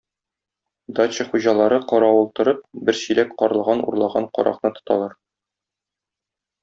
[0.99, 5.15] Дача хуҗалары, каравыл торып, бер чиләк карлыган урлаган каракны тоталар.